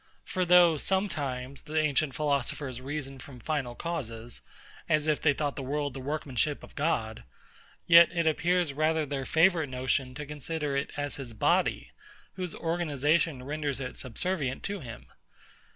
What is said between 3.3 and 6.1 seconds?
final causes, as if they thought the world the